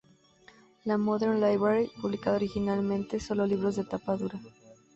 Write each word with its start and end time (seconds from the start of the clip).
La 0.83 0.97
"Modern 0.97 1.39
Library" 1.39 1.91
publicaba 2.01 2.37
originalmente 2.37 3.19
solo 3.19 3.45
libros 3.45 3.75
de 3.75 3.83
tapa 3.83 4.17
dura. 4.17 4.39